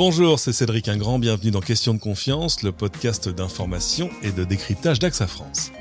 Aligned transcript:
Bonjour, 0.00 0.38
c'est 0.38 0.54
Cédric 0.54 0.88
Ingrand, 0.88 1.18
bienvenue 1.18 1.50
dans 1.50 1.60
Question 1.60 1.92
de 1.92 1.98
confiance, 1.98 2.62
le 2.62 2.72
podcast 2.72 3.28
d'information 3.28 4.08
et 4.22 4.32
de 4.32 4.44
décryptage 4.44 4.98
d'AXA 4.98 5.26
France. 5.26 5.72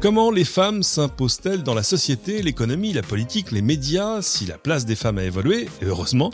Comment 0.00 0.32
les 0.32 0.44
femmes 0.44 0.82
s'imposent-elles 0.82 1.62
dans 1.62 1.74
la 1.74 1.84
société, 1.84 2.42
l'économie, 2.42 2.92
la 2.92 3.02
politique, 3.02 3.52
les 3.52 3.62
médias 3.62 4.20
Si 4.20 4.46
la 4.46 4.58
place 4.58 4.84
des 4.84 4.96
femmes 4.96 5.18
a 5.18 5.24
évolué, 5.24 5.68
et 5.80 5.84
heureusement, 5.84 6.32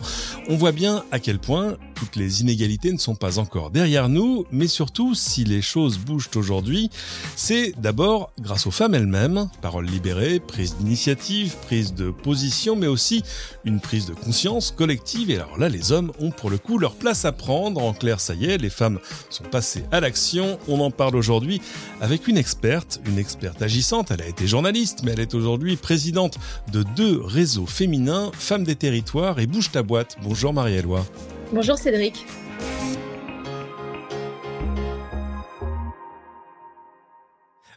on 0.48 0.56
voit 0.56 0.72
bien 0.72 1.04
à 1.10 1.18
quel 1.18 1.38
point 1.38 1.76
toutes 1.94 2.16
les 2.16 2.40
inégalités 2.40 2.92
ne 2.92 2.98
sont 2.98 3.14
pas 3.14 3.38
encore 3.38 3.70
derrière 3.70 4.08
nous, 4.08 4.44
mais 4.50 4.66
surtout, 4.66 5.14
si 5.14 5.44
les 5.44 5.62
choses 5.62 5.98
bougent 5.98 6.30
aujourd'hui, 6.34 6.90
c'est 7.36 7.72
d'abord 7.78 8.32
grâce 8.40 8.66
aux 8.66 8.70
femmes 8.70 8.94
elles-mêmes, 8.94 9.48
paroles 9.62 9.86
libérées, 9.86 10.40
prise 10.40 10.76
d'initiative, 10.76 11.56
prise 11.62 11.94
de 11.94 12.10
position, 12.10 12.76
mais 12.76 12.86
aussi 12.86 13.22
une 13.64 13.80
prise 13.80 14.06
de 14.06 14.14
conscience 14.14 14.70
collective. 14.70 15.30
Et 15.30 15.36
alors 15.36 15.58
là, 15.58 15.68
les 15.68 15.92
hommes 15.92 16.12
ont 16.20 16.30
pour 16.30 16.50
le 16.50 16.58
coup 16.58 16.78
leur 16.78 16.94
place 16.94 17.24
à 17.24 17.32
prendre. 17.32 17.82
En 17.82 17.92
clair, 17.92 18.20
ça 18.20 18.34
y 18.34 18.46
est, 18.46 18.58
les 18.58 18.70
femmes 18.70 18.98
sont 19.30 19.44
passées 19.44 19.84
à 19.92 20.00
l'action. 20.00 20.58
On 20.68 20.80
en 20.80 20.90
parle 20.90 21.16
aujourd'hui 21.16 21.60
avec 22.00 22.28
une 22.28 22.38
experte, 22.38 23.00
une 23.06 23.18
experte 23.18 23.62
agissante, 23.62 24.10
elle 24.10 24.22
a 24.22 24.28
été 24.28 24.46
journaliste, 24.46 25.00
mais 25.04 25.12
elle 25.12 25.20
est 25.20 25.34
aujourd'hui 25.34 25.76
présidente 25.76 26.38
de 26.72 26.82
deux 26.96 27.20
réseaux 27.20 27.66
féminins, 27.66 28.30
Femmes 28.38 28.64
des 28.64 28.76
Territoires 28.76 29.38
et 29.38 29.46
Bouge 29.46 29.70
ta 29.70 29.82
boîte. 29.82 30.16
Bonjour 30.22 30.52
Marie-Éloi. 30.52 31.04
Bonjour 31.52 31.78
Cédric. 31.78 32.24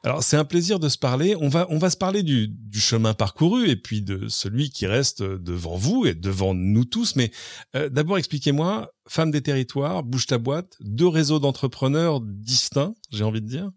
Alors 0.03 0.23
c'est 0.23 0.37
un 0.37 0.45
plaisir 0.45 0.79
de 0.79 0.87
se 0.87 0.97
parler. 0.97 1.35
On 1.39 1.49
va 1.49 1.89
se 1.89 1.97
parler 1.97 2.23
du, 2.23 2.49
chemin 2.73 3.13
parcouru 3.13 3.67
et 3.67 3.75
puis 3.75 4.01
de 4.01 4.27
celui 4.29 4.69
qui 4.69 4.85
reste 4.85 5.21
devant 5.21 5.75
vous 5.75 6.05
et 6.05 6.13
devant 6.13 6.53
nous 6.53 6.85
tous. 6.85 7.15
Mais 7.15 7.31
euh, 7.75 7.89
d'abord 7.89 8.17
expliquez-moi, 8.17 8.91
Femmes 9.07 9.31
des 9.31 9.41
territoires, 9.41 10.03
bouge 10.03 10.27
ta 10.27 10.37
boîte, 10.37 10.77
deux 10.79 11.07
réseaux 11.07 11.39
d'entrepreneurs 11.39 12.21
distincts, 12.21 12.93
j'ai 13.11 13.23
envie 13.23 13.41
de 13.41 13.47
dire. 13.47 13.71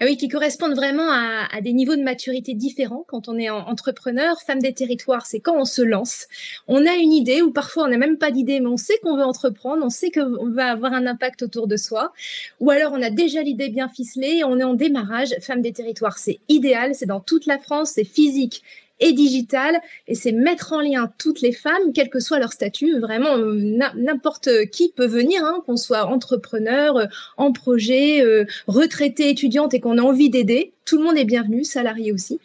Ah 0.00 0.06
oui, 0.06 0.16
qui 0.16 0.28
correspondent 0.28 0.74
vraiment 0.74 1.10
à, 1.10 1.60
des 1.60 1.72
niveaux 1.72 1.96
de 1.96 2.02
maturité 2.02 2.54
différents 2.54 3.04
quand 3.06 3.28
on 3.28 3.38
est 3.38 3.50
entrepreneur. 3.50 4.40
Femme 4.40 4.60
des 4.60 4.72
territoires, 4.72 5.26
c'est 5.26 5.40
quand 5.40 5.56
on 5.56 5.64
se 5.64 5.82
lance. 5.82 6.26
On 6.68 6.86
a 6.86 6.94
une 6.94 7.12
idée 7.12 7.42
ou 7.42 7.52
parfois 7.52 7.84
on 7.84 7.88
n'a 7.88 7.96
même 7.96 8.18
pas 8.18 8.30
d'idée, 8.30 8.60
mais 8.60 8.66
on 8.66 8.76
sait 8.76 8.98
qu'on 9.02 9.16
veut 9.16 9.24
entreprendre, 9.24 9.84
on 9.84 9.90
sait 9.90 10.10
qu'on 10.10 10.50
va 10.50 10.70
avoir 10.70 10.92
un 10.92 11.06
impact 11.06 11.42
autour 11.42 11.66
de 11.66 11.76
soi. 11.76 12.12
Ou 12.60 12.70
alors 12.70 12.92
on 12.92 13.02
a 13.02 13.10
déjà 13.10 13.42
l'idée 13.42 13.68
bien 13.68 13.88
ficelée, 13.88 14.42
on 14.44 14.58
est 14.58 14.64
en 14.64 14.74
démarrage. 14.74 15.34
Femme 15.40 15.62
des 15.62 15.72
territoires, 15.72 16.18
c'est 16.18 16.40
idéal, 16.48 16.94
c'est 16.94 17.06
dans 17.06 17.20
toute 17.20 17.46
la 17.46 17.58
France, 17.58 17.92
c'est 17.94 18.04
physique 18.04 18.62
et 19.00 19.12
digital, 19.12 19.80
et 20.06 20.14
c'est 20.14 20.32
mettre 20.32 20.72
en 20.72 20.80
lien 20.80 21.12
toutes 21.18 21.40
les 21.40 21.52
femmes, 21.52 21.92
quel 21.94 22.10
que 22.10 22.20
soit 22.20 22.38
leur 22.38 22.52
statut. 22.52 22.98
Vraiment, 23.00 23.36
n'importe 23.38 24.48
qui 24.72 24.92
peut 24.94 25.06
venir, 25.06 25.44
hein, 25.44 25.62
qu'on 25.66 25.76
soit 25.76 26.06
entrepreneur, 26.06 26.96
euh, 26.96 27.06
en 27.36 27.52
projet, 27.52 28.22
euh, 28.22 28.44
retraité, 28.66 29.30
étudiante 29.30 29.74
et 29.74 29.80
qu'on 29.80 29.98
a 29.98 30.02
envie 30.02 30.30
d'aider. 30.30 30.72
Tout 30.84 30.98
le 30.98 31.04
monde 31.04 31.18
est 31.18 31.24
bienvenu, 31.24 31.64
salarié 31.64 32.12
aussi 32.12 32.38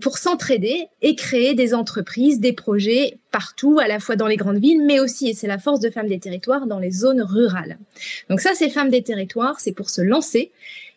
pour 0.00 0.18
s'entraider 0.18 0.88
et 1.00 1.14
créer 1.14 1.54
des 1.54 1.72
entreprises, 1.72 2.38
des 2.38 2.52
projets 2.52 3.18
partout, 3.36 3.78
à 3.78 3.86
la 3.86 4.00
fois 4.00 4.16
dans 4.16 4.28
les 4.28 4.38
grandes 4.38 4.56
villes, 4.56 4.82
mais 4.82 4.98
aussi, 4.98 5.28
et 5.28 5.34
c'est 5.34 5.46
la 5.46 5.58
force 5.58 5.78
de 5.80 5.90
Femmes 5.90 6.08
des 6.08 6.18
Territoires, 6.18 6.66
dans 6.66 6.78
les 6.78 6.90
zones 6.90 7.20
rurales. 7.20 7.76
Donc 8.30 8.40
ça, 8.40 8.52
c'est 8.54 8.70
Femmes 8.70 8.88
des 8.88 9.02
Territoires, 9.02 9.60
c'est 9.60 9.72
pour 9.72 9.90
se 9.90 10.00
lancer 10.00 10.52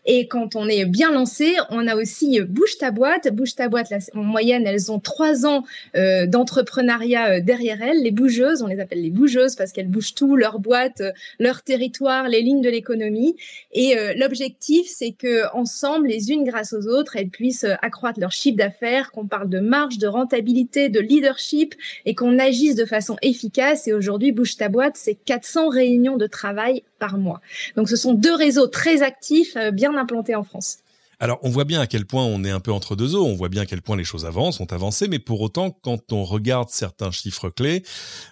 et 0.05 0.27
quand 0.27 0.55
on 0.55 0.67
est 0.67 0.85
bien 0.85 1.11
lancé, 1.11 1.55
on 1.69 1.85
a 1.87 1.95
aussi 1.95 2.39
euh, 2.39 2.45
Bouge 2.45 2.77
ta 2.79 2.91
boîte. 2.91 3.31
Bouge 3.31 3.55
ta 3.55 3.67
boîte, 3.67 3.93
en 4.15 4.23
moyenne, 4.23 4.65
elles 4.65 4.91
ont 4.91 4.99
trois 4.99 5.45
ans 5.45 5.63
euh, 5.95 6.25
d'entrepreneuriat 6.25 7.33
euh, 7.33 7.41
derrière 7.41 7.81
elles. 7.81 8.01
Les 8.01 8.11
bougeuses, 8.11 8.63
on 8.63 8.67
les 8.67 8.79
appelle 8.79 9.01
les 9.01 9.09
bougeuses 9.09 9.55
parce 9.55 9.71
qu'elles 9.71 9.87
bougent 9.87 10.15
tout, 10.15 10.35
leur 10.35 10.59
boîte, 10.59 11.03
leur 11.37 11.61
territoire, 11.61 12.27
les 12.27 12.41
lignes 12.41 12.61
de 12.61 12.69
l'économie. 12.69 13.35
Et 13.71 13.95
l'objectif, 14.15 14.87
c'est 14.87 15.11
que 15.11 15.53
ensemble, 15.55 16.07
les 16.07 16.31
unes 16.31 16.43
grâce 16.43 16.73
aux 16.73 16.87
autres, 16.87 17.15
elles 17.15 17.29
puissent 17.29 17.67
accroître 17.81 18.19
leur 18.19 18.31
chiffre 18.31 18.57
d'affaires, 18.57 19.11
qu'on 19.11 19.27
parle 19.27 19.49
de 19.49 19.59
marge, 19.59 19.97
de 19.97 20.07
rentabilité, 20.07 20.89
de 20.89 20.99
leadership 20.99 21.75
et 22.05 22.15
qu'on 22.15 22.28
agisse 22.37 22.75
de 22.75 22.85
façon 22.85 23.17
efficace. 23.21 23.87
Et 23.87 23.93
aujourd'hui, 23.93 24.31
Bouge 24.31 24.57
ta 24.57 24.69
boîte, 24.69 24.97
c'est 24.97 25.15
400 25.15 25.69
réunions 25.69 26.17
de 26.17 26.27
travail 26.27 26.83
par 26.99 27.17
mois. 27.17 27.41
Donc, 27.75 27.89
ce 27.89 27.95
sont 27.95 28.13
deux 28.13 28.35
réseaux 28.35 28.67
très 28.67 29.01
actifs, 29.01 29.57
bien 29.73 29.95
implanté 29.97 30.35
en 30.35 30.43
France. 30.43 30.79
Alors, 31.21 31.39
on 31.43 31.49
voit 31.49 31.65
bien 31.65 31.81
à 31.81 31.87
quel 31.87 32.05
point 32.05 32.23
on 32.23 32.45
est 32.45 32.49
un 32.49 32.61
peu 32.61 32.71
entre 32.71 32.95
deux 32.95 33.13
eaux, 33.13 33.25
on 33.25 33.35
voit 33.35 33.49
bien 33.49 33.63
à 33.63 33.65
quel 33.65 33.81
point 33.81 33.97
les 33.97 34.05
choses 34.05 34.25
avancent, 34.25 34.61
ont 34.61 34.71
avancé, 34.71 35.09
mais 35.09 35.19
pour 35.19 35.41
autant, 35.41 35.69
quand 35.69 36.13
on 36.13 36.23
regarde 36.23 36.69
certains 36.69 37.11
chiffres 37.11 37.49
clés, 37.49 37.83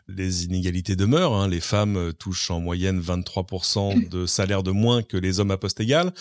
les 0.07 0.45
inégalités 0.45 0.95
demeurent. 0.95 1.33
Hein. 1.33 1.49
Les 1.49 1.59
femmes 1.59 1.97
euh, 1.97 2.11
touchent 2.13 2.49
en 2.49 2.61
moyenne 2.61 3.01
23% 3.01 4.07
de 4.07 4.25
salaire 4.25 4.63
de 4.63 4.71
moins 4.71 5.03
que 5.03 5.17
les 5.17 5.41
hommes 5.41 5.51
à 5.51 5.57
poste 5.57 5.81
égal. 5.81 6.13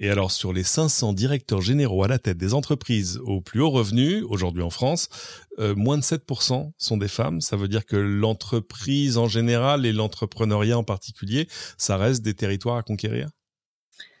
Et 0.00 0.08
alors, 0.08 0.32
sur 0.32 0.54
les 0.54 0.62
500 0.62 1.12
directeurs 1.12 1.60
généraux 1.60 2.04
à 2.04 2.08
la 2.08 2.18
tête 2.18 2.38
des 2.38 2.54
entreprises 2.54 3.20
aux 3.24 3.42
plus 3.42 3.60
hauts 3.60 3.70
revenus, 3.70 4.24
aujourd'hui 4.26 4.62
en 4.62 4.70
France, 4.70 5.10
euh, 5.58 5.74
moins 5.74 5.98
de 5.98 6.02
7% 6.02 6.72
sont 6.78 6.96
des 6.96 7.08
femmes. 7.08 7.42
Ça 7.42 7.56
veut 7.56 7.68
dire 7.68 7.84
que 7.84 7.96
l'entreprise 7.96 9.18
en 9.18 9.28
général 9.28 9.84
et 9.84 9.92
l'entrepreneuriat 9.92 10.78
en 10.78 10.84
particulier, 10.84 11.48
ça 11.76 11.98
reste 11.98 12.22
des 12.22 12.32
territoires 12.32 12.78
à 12.78 12.82
conquérir? 12.82 13.28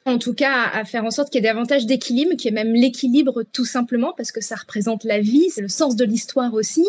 En 0.06 0.18
tout 0.18 0.34
cas 0.34 0.64
à 0.72 0.84
faire 0.84 1.04
en 1.04 1.10
sorte 1.10 1.30
qu'il 1.30 1.42
y 1.42 1.44
ait 1.44 1.48
davantage 1.48 1.86
d'équilibre, 1.86 2.36
qui 2.36 2.48
est 2.48 2.52
même 2.52 2.74
l'équilibre 2.74 3.42
tout 3.42 3.64
simplement, 3.64 4.12
parce 4.16 4.32
que 4.32 4.42
ça 4.42 4.54
représente 4.54 5.04
la 5.04 5.18
vie, 5.20 5.48
c'est 5.50 5.62
le 5.62 5.68
sens 5.68 5.96
de 5.96 6.04
l'histoire 6.04 6.52
aussi. 6.54 6.86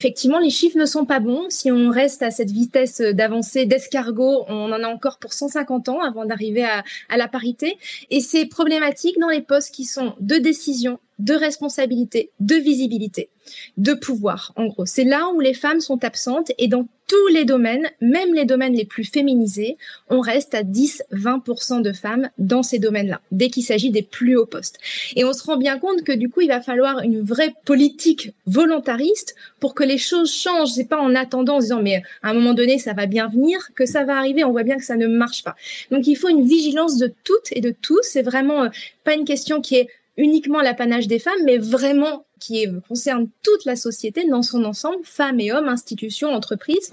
Effectivement, 0.00 0.38
les 0.38 0.50
chiffres 0.50 0.78
ne 0.78 0.84
sont 0.84 1.06
pas 1.06 1.20
bons. 1.20 1.46
Si 1.48 1.72
on 1.72 1.90
reste 1.90 2.22
à 2.22 2.30
cette 2.30 2.50
vitesse 2.50 3.00
d'avancée 3.00 3.64
d'escargot, 3.64 4.44
on 4.48 4.70
en 4.72 4.82
a 4.82 4.88
encore 4.88 5.18
pour 5.18 5.32
150 5.32 5.88
ans 5.88 6.00
avant 6.02 6.26
d'arriver 6.26 6.64
à 6.64 7.16
la 7.16 7.28
parité. 7.28 7.78
Et 8.10 8.20
c'est 8.20 8.46
problématique 8.46 9.18
dans 9.18 9.28
les 9.28 9.42
postes 9.42 9.74
qui 9.74 9.84
sont 9.84 10.14
de 10.20 10.36
décision, 10.36 10.98
de 11.18 11.34
responsabilité, 11.34 12.30
de 12.40 12.54
visibilité, 12.56 13.28
de 13.76 13.94
pouvoir, 13.94 14.52
en 14.56 14.66
gros. 14.66 14.86
C'est 14.86 15.04
là 15.04 15.30
où 15.34 15.40
les 15.40 15.54
femmes 15.54 15.80
sont 15.80 16.04
absentes 16.04 16.52
et 16.58 16.68
dans 16.68 16.86
tous 17.08 17.26
les 17.28 17.46
domaines, 17.46 17.88
même 18.02 18.34
les 18.34 18.44
domaines 18.44 18.74
les 18.74 18.84
plus 18.84 19.04
féminisés, 19.04 19.78
on 20.10 20.20
reste 20.20 20.54
à 20.54 20.62
10-20% 20.62 21.80
de 21.80 21.92
femmes 21.92 22.28
dans 22.36 22.62
ces 22.62 22.78
domaines-là, 22.78 23.22
dès 23.32 23.48
qu'il 23.48 23.64
s'agit 23.64 23.90
des 23.90 24.02
plus 24.02 24.36
hauts 24.36 24.46
postes. 24.46 24.78
Et 25.16 25.24
on 25.24 25.32
se 25.32 25.42
rend 25.42 25.56
bien 25.56 25.78
compte 25.78 26.04
que 26.04 26.12
du 26.12 26.28
coup, 26.28 26.42
il 26.42 26.48
va 26.48 26.60
falloir 26.60 27.00
une 27.00 27.22
vraie 27.22 27.54
politique 27.64 28.34
volontariste 28.46 29.34
pour 29.58 29.74
que 29.74 29.84
les 29.84 29.96
choses 29.96 30.30
changent. 30.30 30.72
C'est 30.72 30.84
pas 30.84 31.00
en 31.00 31.14
attendant, 31.14 31.56
en 31.56 31.60
disant, 31.60 31.82
mais 31.82 32.02
à 32.22 32.30
un 32.30 32.34
moment 32.34 32.52
donné, 32.52 32.78
ça 32.78 32.92
va 32.92 33.06
bien 33.06 33.28
venir, 33.28 33.70
que 33.74 33.86
ça 33.86 34.04
va 34.04 34.18
arriver. 34.18 34.44
On 34.44 34.52
voit 34.52 34.62
bien 34.62 34.76
que 34.76 34.84
ça 34.84 34.96
ne 34.96 35.06
marche 35.06 35.42
pas. 35.42 35.56
Donc, 35.90 36.06
il 36.06 36.14
faut 36.14 36.28
une 36.28 36.46
vigilance 36.46 36.98
de 36.98 37.10
toutes 37.24 37.52
et 37.52 37.62
de 37.62 37.74
tous. 37.80 38.02
C'est 38.02 38.22
vraiment 38.22 38.64
euh, 38.64 38.68
pas 39.04 39.14
une 39.14 39.24
question 39.24 39.62
qui 39.62 39.76
est 39.76 39.88
uniquement 40.18 40.60
l'apanage 40.60 41.06
des 41.06 41.18
femmes, 41.18 41.40
mais 41.46 41.56
vraiment 41.56 42.26
qui 42.40 42.66
concerne 42.86 43.28
toute 43.42 43.64
la 43.64 43.76
société 43.76 44.28
dans 44.28 44.42
son 44.42 44.64
ensemble, 44.64 44.98
femmes 45.04 45.40
et 45.40 45.52
hommes, 45.52 45.68
institutions, 45.68 46.32
entreprises. 46.32 46.90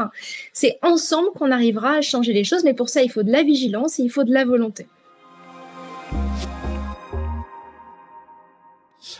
C'est 0.53 0.77
ensemble 0.81 1.29
qu'on 1.35 1.51
arrivera 1.51 1.97
à 1.97 2.01
changer 2.01 2.33
les 2.33 2.43
choses, 2.43 2.63
mais 2.63 2.73
pour 2.73 2.89
ça, 2.89 3.03
il 3.03 3.11
faut 3.11 3.23
de 3.23 3.31
la 3.31 3.43
vigilance 3.43 3.99
et 3.99 4.03
il 4.03 4.09
faut 4.09 4.23
de 4.23 4.33
la 4.33 4.45
volonté. 4.45 4.87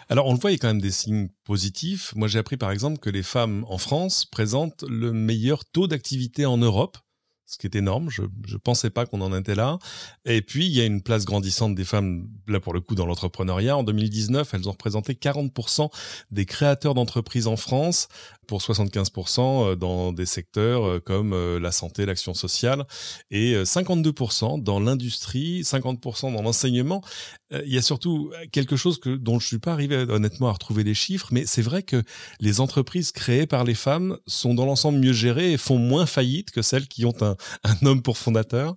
Alors, 0.07 0.27
on 0.27 0.33
le 0.33 0.39
voit, 0.39 0.51
il 0.51 0.55
y 0.55 0.57
a 0.57 0.59
quand 0.59 0.67
même 0.67 0.81
des 0.81 0.91
signes 0.91 1.29
positifs. 1.43 2.13
Moi, 2.15 2.27
j'ai 2.27 2.39
appris 2.39 2.57
par 2.57 2.71
exemple 2.71 2.99
que 2.99 3.09
les 3.09 3.23
femmes 3.23 3.65
en 3.67 3.77
France 3.77 4.25
présentent 4.25 4.83
le 4.87 5.11
meilleur 5.11 5.65
taux 5.65 5.87
d'activité 5.87 6.45
en 6.45 6.57
Europe 6.57 6.97
ce 7.45 7.57
qui 7.57 7.67
est 7.67 7.75
énorme. 7.75 8.09
Je 8.09 8.23
ne 8.23 8.57
pensais 8.57 8.89
pas 8.89 9.05
qu'on 9.05 9.21
en 9.21 9.37
était 9.37 9.55
là. 9.55 9.77
Et 10.25 10.41
puis, 10.41 10.65
il 10.65 10.71
y 10.71 10.81
a 10.81 10.85
une 10.85 11.01
place 11.01 11.25
grandissante 11.25 11.75
des 11.75 11.85
femmes, 11.85 12.27
là 12.47 12.59
pour 12.59 12.73
le 12.73 12.81
coup, 12.81 12.95
dans 12.95 13.05
l'entrepreneuriat. 13.05 13.77
En 13.77 13.83
2019, 13.83 14.53
elles 14.53 14.67
ont 14.67 14.71
représenté 14.71 15.13
40% 15.13 15.89
des 16.31 16.45
créateurs 16.45 16.93
d'entreprises 16.93 17.47
en 17.47 17.55
France, 17.55 18.07
pour 18.47 18.61
75% 18.61 19.39
euh, 19.71 19.75
dans 19.75 20.13
des 20.13 20.25
secteurs 20.25 20.85
euh, 20.85 20.99
comme 20.99 21.33
euh, 21.33 21.59
la 21.59 21.71
santé, 21.71 22.05
l'action 22.05 22.33
sociale, 22.33 22.85
et 23.31 23.55
52% 23.55 24.61
dans 24.61 24.79
l'industrie, 24.79 25.61
50% 25.61 26.33
dans 26.33 26.41
l'enseignement. 26.41 27.01
Il 27.51 27.73
y 27.73 27.77
a 27.77 27.81
surtout 27.81 28.31
quelque 28.51 28.75
chose 28.75 28.99
que, 28.99 29.09
dont 29.09 29.39
je 29.39 29.47
suis 29.47 29.59
pas 29.59 29.71
arrivé 29.71 29.95
honnêtement 29.95 30.47
à 30.49 30.51
retrouver 30.51 30.83
les 30.83 30.93
chiffres, 30.93 31.27
mais 31.31 31.45
c'est 31.45 31.61
vrai 31.61 31.83
que 31.83 32.03
les 32.39 32.59
entreprises 32.59 33.11
créées 33.11 33.45
par 33.45 33.63
les 33.63 33.75
femmes 33.75 34.17
sont 34.27 34.53
dans 34.53 34.65
l'ensemble 34.65 34.97
mieux 34.99 35.13
gérées 35.13 35.53
et 35.53 35.57
font 35.57 35.77
moins 35.77 36.05
faillite 36.05 36.51
que 36.51 36.61
celles 36.61 36.87
qui 36.87 37.05
ont 37.05 37.15
un 37.21 37.35
homme 37.85 38.01
pour 38.01 38.17
fondateur. 38.17 38.75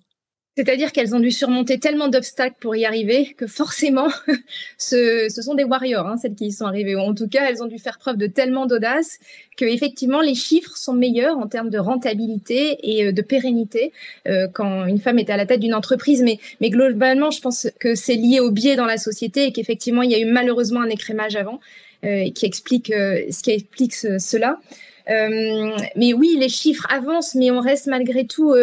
C'est-à-dire 0.58 0.90
qu'elles 0.90 1.14
ont 1.14 1.20
dû 1.20 1.30
surmonter 1.30 1.78
tellement 1.78 2.08
d'obstacles 2.08 2.56
pour 2.58 2.74
y 2.74 2.84
arriver 2.84 3.32
que 3.36 3.46
forcément, 3.46 4.08
ce, 4.76 5.28
sont 5.28 5.54
des 5.54 5.62
warriors, 5.62 6.08
hein, 6.08 6.16
celles 6.16 6.34
qui 6.34 6.46
y 6.46 6.52
sont 6.52 6.64
arrivées. 6.64 6.96
En 6.96 7.14
tout 7.14 7.28
cas, 7.28 7.48
elles 7.48 7.62
ont 7.62 7.68
dû 7.68 7.78
faire 7.78 7.96
preuve 7.96 8.16
de 8.16 8.26
tellement 8.26 8.66
d'audace 8.66 9.20
que 9.56 9.64
effectivement 9.64 10.20
les 10.20 10.34
chiffres 10.34 10.76
sont 10.76 10.94
meilleurs 10.94 11.38
en 11.38 11.46
termes 11.46 11.70
de 11.70 11.78
rentabilité 11.78 12.76
et 12.82 13.04
euh, 13.04 13.12
de 13.12 13.22
pérennité 13.22 13.92
euh, 14.26 14.48
quand 14.52 14.84
une 14.86 14.98
femme 14.98 15.20
est 15.20 15.30
à 15.30 15.36
la 15.36 15.46
tête 15.46 15.60
d'une 15.60 15.74
entreprise. 15.74 16.22
Mais, 16.24 16.40
mais 16.60 16.70
globalement, 16.70 17.30
je 17.30 17.40
pense 17.40 17.68
que 17.78 17.94
c'est 17.94 18.16
lié 18.16 18.40
au 18.40 18.50
biais 18.50 18.74
dans 18.74 18.86
la 18.86 18.98
société 18.98 19.44
et 19.44 19.52
qu'effectivement, 19.52 20.02
il 20.02 20.10
y 20.10 20.16
a 20.16 20.18
eu 20.18 20.24
malheureusement 20.24 20.80
un 20.80 20.88
écrémage 20.88 21.36
avant 21.36 21.60
euh, 22.04 22.32
qui 22.32 22.46
explique 22.46 22.88
ce 22.88 23.42
qui 23.44 23.52
explique 23.52 23.94
cela. 23.94 24.58
mais 25.06 26.12
oui, 26.14 26.36
les 26.36 26.48
chiffres 26.48 26.88
avancent, 26.90 27.36
mais 27.36 27.52
on 27.52 27.60
reste 27.60 27.86
malgré 27.86 28.26
tout 28.26 28.56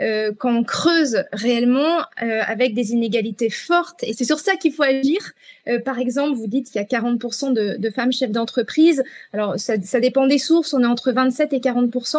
euh, 0.00 0.32
quand 0.36 0.52
on 0.52 0.64
creuse 0.64 1.22
réellement 1.32 1.98
euh, 2.20 2.40
avec 2.46 2.74
des 2.74 2.90
inégalités 2.90 3.50
fortes. 3.50 4.02
Et 4.02 4.12
c'est 4.12 4.24
sur 4.24 4.40
ça 4.40 4.56
qu'il 4.56 4.72
faut 4.72 4.82
agir. 4.82 5.20
Euh, 5.68 5.78
par 5.78 6.00
exemple, 6.00 6.34
vous 6.34 6.48
dites 6.48 6.70
qu'il 6.70 6.80
y 6.80 6.84
a 6.84 7.00
40% 7.00 7.52
de, 7.52 7.76
de, 7.78 7.90
femmes 7.90 8.12
chefs 8.12 8.32
d'entreprise. 8.32 9.04
Alors, 9.32 9.58
ça, 9.58 9.74
ça, 9.82 10.00
dépend 10.00 10.26
des 10.26 10.38
sources. 10.38 10.74
On 10.74 10.82
est 10.82 10.86
entre 10.86 11.12
27 11.12 11.52
et 11.52 11.60
40%. 11.60 12.16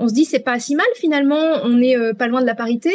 On 0.00 0.08
se 0.08 0.14
dit 0.14 0.24
c'est 0.24 0.40
pas 0.40 0.58
si 0.58 0.74
mal 0.74 0.86
finalement. 0.96 1.60
On 1.62 1.70
n'est 1.70 1.96
pas 2.14 2.26
loin 2.26 2.40
de 2.40 2.46
la 2.46 2.56
parité. 2.56 2.92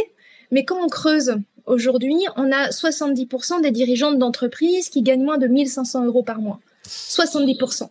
Mais 0.51 0.65
quand 0.65 0.83
on 0.83 0.89
creuse, 0.89 1.37
aujourd'hui, 1.65 2.17
on 2.35 2.51
a 2.51 2.69
70% 2.69 3.61
des 3.61 3.71
dirigeantes 3.71 4.17
d'entreprise 4.17 4.89
qui 4.89 5.03
gagnent 5.03 5.23
moins 5.23 5.37
de 5.37 5.47
1500 5.47 6.05
euros 6.05 6.23
par 6.23 6.41
mois. 6.41 6.59
70%. 6.85 7.89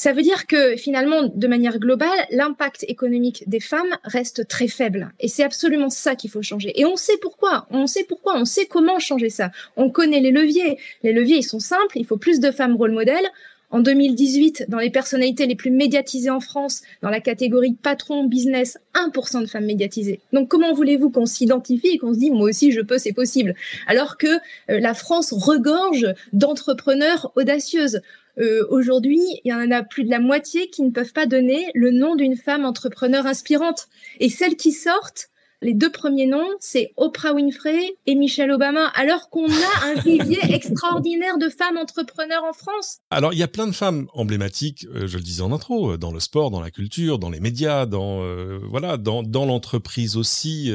Ça 0.00 0.14
veut 0.14 0.22
dire 0.22 0.46
que 0.46 0.76
finalement, 0.76 1.24
de 1.24 1.46
manière 1.46 1.78
globale, 1.78 2.08
l'impact 2.30 2.86
économique 2.88 3.44
des 3.46 3.60
femmes 3.60 3.98
reste 4.02 4.48
très 4.48 4.66
faible. 4.66 5.12
Et 5.20 5.28
c'est 5.28 5.42
absolument 5.42 5.90
ça 5.90 6.14
qu'il 6.14 6.30
faut 6.30 6.40
changer. 6.40 6.72
Et 6.80 6.86
on 6.86 6.96
sait 6.96 7.18
pourquoi. 7.20 7.66
On 7.70 7.86
sait 7.86 8.04
pourquoi. 8.04 8.38
On 8.38 8.46
sait 8.46 8.64
comment 8.64 8.98
changer 8.98 9.28
ça. 9.28 9.50
On 9.76 9.90
connaît 9.90 10.20
les 10.20 10.30
leviers. 10.30 10.78
Les 11.02 11.12
leviers, 11.12 11.36
ils 11.36 11.42
sont 11.42 11.60
simples. 11.60 11.98
Il 11.98 12.06
faut 12.06 12.16
plus 12.16 12.40
de 12.40 12.50
femmes 12.50 12.76
rôle 12.76 12.92
modèles. 12.92 13.28
En 13.72 13.80
2018, 13.80 14.64
dans 14.68 14.78
les 14.78 14.90
personnalités 14.90 15.46
les 15.46 15.54
plus 15.54 15.70
médiatisées 15.70 16.30
en 16.30 16.40
France, 16.40 16.80
dans 17.02 17.10
la 17.10 17.20
catégorie 17.20 17.74
patron, 17.74 18.24
business, 18.24 18.78
1% 18.94 19.42
de 19.42 19.46
femmes 19.46 19.66
médiatisées. 19.66 20.20
Donc 20.32 20.48
comment 20.48 20.72
voulez-vous 20.72 21.10
qu'on 21.10 21.26
s'identifie 21.26 21.88
et 21.88 21.98
qu'on 21.98 22.12
se 22.12 22.18
dit 22.18 22.30
moi 22.30 22.48
aussi 22.48 22.72
je 22.72 22.80
peux, 22.80 22.98
c'est 22.98 23.12
possible? 23.12 23.54
Alors 23.86 24.16
que 24.16 24.26
euh, 24.26 24.80
la 24.80 24.94
France 24.94 25.32
regorge 25.32 26.06
d'entrepreneurs 26.32 27.32
audacieuses. 27.36 28.00
Euh, 28.38 28.66
aujourd'hui, 28.68 29.20
il 29.44 29.50
y 29.50 29.54
en 29.54 29.70
a 29.70 29.82
plus 29.82 30.04
de 30.04 30.10
la 30.10 30.20
moitié 30.20 30.68
qui 30.70 30.82
ne 30.82 30.90
peuvent 30.90 31.12
pas 31.12 31.26
donner 31.26 31.70
le 31.74 31.90
nom 31.90 32.14
d'une 32.14 32.36
femme 32.36 32.64
entrepreneur 32.64 33.26
inspirante. 33.26 33.88
Et 34.18 34.28
celles 34.28 34.56
qui 34.56 34.72
sortent, 34.72 35.29
les 35.62 35.74
deux 35.74 35.90
premiers 35.90 36.26
noms, 36.26 36.48
c'est 36.58 36.92
Oprah 36.96 37.34
Winfrey 37.34 37.96
et 38.06 38.14
Michelle 38.14 38.50
Obama, 38.50 38.86
alors 38.94 39.28
qu'on 39.28 39.50
a 39.50 39.84
un 39.84 39.94
vivier 39.94 40.38
extraordinaire 40.54 41.36
de 41.38 41.50
femmes 41.50 41.76
entrepreneurs 41.76 42.44
en 42.44 42.54
France. 42.54 42.98
Alors, 43.10 43.34
il 43.34 43.38
y 43.38 43.42
a 43.42 43.48
plein 43.48 43.66
de 43.66 43.72
femmes 43.72 44.06
emblématiques, 44.14 44.86
euh, 44.94 45.06
je 45.06 45.18
le 45.18 45.22
disais 45.22 45.42
en 45.42 45.52
intro, 45.52 45.92
euh, 45.92 45.98
dans 45.98 46.12
le 46.12 46.20
sport, 46.20 46.50
dans 46.50 46.60
la 46.60 46.70
culture, 46.70 47.18
dans 47.18 47.28
les 47.28 47.40
médias, 47.40 47.84
dans 47.84 48.22
euh, 48.22 48.58
voilà, 48.70 48.96
dans, 48.96 49.22
dans 49.22 49.44
l'entreprise 49.44 50.16
aussi, 50.16 50.72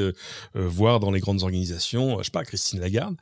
voire 0.54 1.00
dans 1.00 1.10
les 1.10 1.20
grandes 1.20 1.42
organisations, 1.42 2.18
je 2.18 2.24
sais 2.24 2.30
pas, 2.30 2.44
Christine 2.44 2.80
Lagarde. 2.80 3.16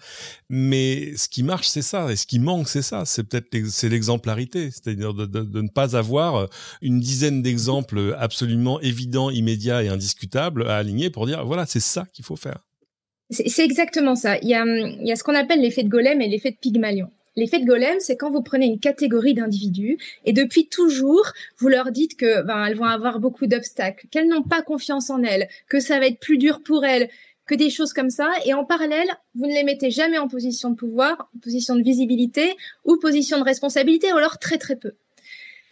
Mais 0.48 1.16
ce 1.16 1.28
qui 1.28 1.42
marche, 1.42 1.68
c'est 1.68 1.82
ça, 1.82 2.12
et 2.12 2.16
ce 2.16 2.26
qui 2.26 2.38
manque, 2.38 2.68
c'est 2.68 2.82
ça. 2.82 3.04
C'est 3.04 3.24
peut-être 3.24 3.68
c'est 3.68 3.88
l'exemplarité, 3.88 4.70
c'est-à-dire 4.70 5.14
de, 5.14 5.26
de, 5.26 5.42
de, 5.42 5.62
ne 5.62 5.68
pas 5.68 5.96
avoir 5.96 6.48
une 6.82 7.00
dizaine 7.00 7.42
d'exemples 7.42 8.16
absolument 8.18 8.80
évidents, 8.80 9.30
immédiats 9.30 9.82
et 9.82 9.88
indiscutables 9.88 10.68
à 10.68 10.76
aligner 10.76 11.10
pour 11.10 11.26
dire 11.26 11.44
voilà, 11.54 11.66
c'est 11.66 11.80
ça 11.80 12.04
qu'il 12.12 12.24
faut 12.24 12.36
faire. 12.36 12.58
C'est 13.30 13.64
exactement 13.64 14.16
ça. 14.16 14.38
Il 14.38 14.48
y, 14.48 14.54
a, 14.54 14.64
il 14.66 15.06
y 15.06 15.12
a 15.12 15.16
ce 15.16 15.24
qu'on 15.24 15.34
appelle 15.34 15.60
l'effet 15.60 15.82
de 15.82 15.88
golem 15.88 16.20
et 16.20 16.28
l'effet 16.28 16.50
de 16.50 16.56
pygmalion. 16.56 17.10
L'effet 17.36 17.58
de 17.58 17.64
golem, 17.64 17.96
c'est 18.00 18.16
quand 18.16 18.30
vous 18.30 18.42
prenez 18.42 18.66
une 18.66 18.78
catégorie 18.78 19.34
d'individus 19.34 19.98
et 20.24 20.32
depuis 20.32 20.68
toujours, 20.68 21.32
vous 21.58 21.68
leur 21.68 21.90
dites 21.90 22.16
que 22.16 22.42
ben, 22.42 22.66
elles 22.66 22.76
vont 22.76 22.84
avoir 22.84 23.20
beaucoup 23.20 23.46
d'obstacles, 23.46 24.06
qu'elles 24.10 24.28
n'ont 24.28 24.42
pas 24.42 24.62
confiance 24.62 25.10
en 25.10 25.22
elles, 25.22 25.48
que 25.68 25.80
ça 25.80 25.98
va 25.98 26.06
être 26.06 26.20
plus 26.20 26.38
dur 26.38 26.60
pour 26.62 26.84
elles, 26.84 27.08
que 27.46 27.54
des 27.54 27.70
choses 27.70 27.92
comme 27.92 28.10
ça. 28.10 28.30
Et 28.46 28.54
en 28.54 28.64
parallèle, 28.64 29.08
vous 29.34 29.46
ne 29.46 29.52
les 29.52 29.64
mettez 29.64 29.90
jamais 29.90 30.18
en 30.18 30.28
position 30.28 30.70
de 30.70 30.76
pouvoir, 30.76 31.28
en 31.36 31.38
position 31.38 31.76
de 31.76 31.82
visibilité 31.82 32.54
ou 32.84 32.98
position 32.98 33.38
de 33.38 33.44
responsabilité, 33.44 34.12
ou 34.12 34.16
alors 34.16 34.38
très 34.38 34.58
très 34.58 34.76
peu. 34.76 34.92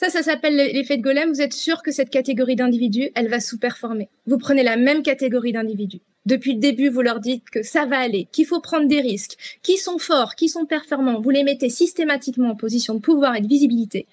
Ça, 0.02 0.10
ça 0.10 0.24
s'appelle 0.24 0.56
l'effet 0.56 0.96
de 0.96 1.02
golem. 1.02 1.28
Vous 1.28 1.42
êtes 1.42 1.52
sûr 1.52 1.80
que 1.80 1.92
cette 1.92 2.10
catégorie 2.10 2.56
d'individus, 2.56 3.10
elle 3.14 3.28
va 3.28 3.38
sous-performer? 3.38 4.08
Vous 4.26 4.36
prenez 4.36 4.64
la 4.64 4.76
même 4.76 5.04
catégorie 5.04 5.52
d'individus. 5.52 6.00
Depuis 6.26 6.54
le 6.54 6.58
début, 6.58 6.88
vous 6.88 7.02
leur 7.02 7.20
dites 7.20 7.48
que 7.50 7.62
ça 7.62 7.86
va 7.86 7.98
aller, 7.98 8.26
qu'il 8.32 8.46
faut 8.46 8.60
prendre 8.60 8.88
des 8.88 9.00
risques, 9.00 9.36
qui 9.62 9.76
sont 9.76 9.98
forts, 9.98 10.34
qui 10.34 10.48
sont 10.48 10.66
performants. 10.66 11.20
Vous 11.20 11.30
les 11.30 11.44
mettez 11.44 11.68
systématiquement 11.68 12.50
en 12.50 12.56
position 12.56 12.94
de 12.94 13.00
pouvoir 13.00 13.36
et 13.36 13.40
de 13.42 13.46
visibilité. 13.46 14.08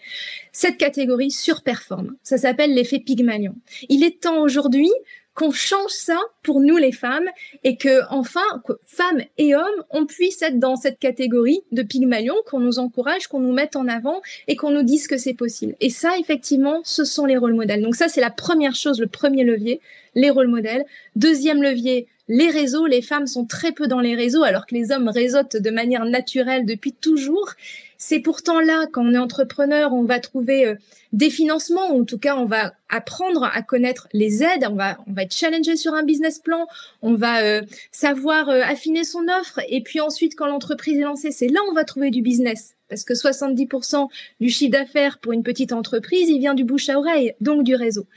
Cette 0.52 0.78
catégorie 0.78 1.32
surperforme. 1.32 2.16
Ça 2.22 2.38
s'appelle 2.38 2.76
l'effet 2.76 3.00
Pygmalion. 3.00 3.56
Il 3.90 4.04
est 4.04 4.22
temps 4.22 4.42
aujourd'hui 4.44 4.92
qu'on 5.40 5.52
change 5.52 5.92
ça 5.92 6.20
pour 6.44 6.60
nous 6.60 6.76
les 6.76 6.92
femmes 6.92 7.30
et 7.64 7.78
que 7.78 8.02
enfin 8.10 8.42
femmes 8.86 9.22
et 9.38 9.56
hommes 9.56 9.86
on 9.90 10.06
puisse 10.06 10.42
être 10.42 10.60
dans 10.60 10.76
cette 10.76 11.00
catégorie 11.00 11.62
de 11.72 11.82
Pygmalion, 11.82 12.36
qu'on 12.46 12.60
nous 12.60 12.78
encourage, 12.78 13.28
qu'on 13.28 13.40
nous 13.40 13.54
mette 13.54 13.78
en 13.78 13.88
avant 13.88 14.22
et 14.50 14.58
qu'on 14.58 14.72
nous 14.72 14.84
dise 14.84 15.08
que 15.08 15.16
c'est 15.16 15.34
possible. 15.34 15.78
Et 15.80 15.90
ça 15.90 16.18
effectivement, 16.20 16.82
ce 16.84 17.06
sont 17.06 17.26
les 17.26 17.38
rôles 17.38 17.54
modèles. 17.54 17.82
Donc 17.82 17.96
ça 17.96 18.10
c'est 18.10 18.20
la 18.20 18.32
première 18.32 18.76
chose, 18.76 19.00
le 19.00 19.08
premier 19.08 19.46
levier, 19.46 19.80
les 20.14 20.30
rôles 20.30 20.50
modèles. 20.50 20.84
Deuxième 21.16 21.64
levier, 21.64 22.08
les 22.30 22.50
réseaux. 22.50 22.86
Les 22.86 23.02
femmes 23.02 23.28
sont 23.28 23.46
très 23.46 23.74
peu 23.74 23.88
dans 23.88 24.00
les 24.00 24.16
réseaux 24.16 24.44
alors 24.44 24.66
que 24.66 24.76
les 24.76 24.92
hommes 24.92 25.10
réseautent 25.10 25.58
de 25.58 25.70
manière 25.70 26.06
naturelle 26.06 26.66
depuis 26.66 26.94
toujours. 26.94 27.50
C'est 27.98 28.20
pourtant 28.20 28.62
là, 28.62 28.86
quand 28.94 29.06
on 29.06 29.14
est 29.14 29.18
entrepreneur, 29.18 29.92
on 29.94 30.04
va 30.04 30.22
trouver 30.22 30.66
euh, 30.66 30.76
des 31.12 31.30
financements, 31.30 31.92
ou 31.92 32.02
en 32.02 32.06
tout 32.06 32.18
cas, 32.18 32.38
on 32.38 32.46
va 32.46 32.74
apprendre 32.88 33.44
à 33.44 33.62
connaître 33.62 34.08
les 34.14 34.42
aides, 34.42 34.66
on 34.70 34.76
va, 34.76 35.00
on 35.06 35.12
va 35.12 35.24
être 35.24 35.36
challengé 35.36 35.76
sur 35.76 35.94
un 35.94 36.04
business 36.04 36.40
plan, 36.40 36.66
on 37.02 37.16
va 37.16 37.42
euh, 37.42 37.62
savoir 37.92 38.48
euh, 38.48 38.62
affiner 38.62 39.04
son 39.04 39.26
offre, 39.42 39.60
et 39.68 39.81
puis 39.81 40.00
ensuite, 40.00 40.36
quand 40.36 40.48
l'entreprise 40.48 40.98
est 40.98 41.04
lancée, 41.04 41.31
c'est 41.31 41.50
là 41.50 41.60
on 41.70 41.74
va 41.74 41.84
trouver 41.84 42.10
du 42.10 42.22
business. 42.22 42.76
Parce 42.88 43.04
que 43.04 43.14
70% 43.14 44.08
du 44.40 44.50
chiffre 44.50 44.72
d'affaires 44.72 45.20
pour 45.20 45.34
une 45.34 45.44
petite 45.44 45.74
entreprise, 45.74 46.28
il 46.28 46.40
vient 46.40 46.56
du 46.56 46.64
bouche 46.64 46.90
à 46.90 46.98
oreille, 46.98 47.34
donc 47.40 47.64
du 47.64 47.76
réseau. 47.76 48.08